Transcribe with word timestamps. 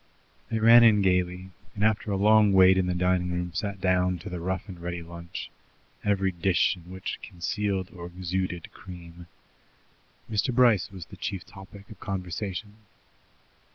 They 0.49 0.57
ran 0.57 0.83
in 0.83 1.03
gaily, 1.03 1.51
and 1.75 1.83
after 1.83 2.09
a 2.11 2.17
long 2.17 2.53
wait 2.53 2.75
in 2.75 2.87
the 2.87 2.95
drawing 2.95 3.31
room 3.31 3.51
sat 3.53 3.79
down 3.79 4.17
to 4.25 4.31
the 4.31 4.39
rough 4.39 4.67
and 4.67 4.79
ready 4.81 5.03
lunch, 5.03 5.51
every 6.03 6.31
dish 6.31 6.75
in 6.75 6.89
which 6.91 7.19
concealed 7.21 7.91
or 7.93 8.07
exuded 8.07 8.71
cream. 8.71 9.27
Mr. 10.27 10.51
Bryce 10.51 10.89
was 10.91 11.05
the 11.05 11.17
chief 11.17 11.45
topic 11.45 11.87
of 11.91 11.99
conversation. 11.99 12.77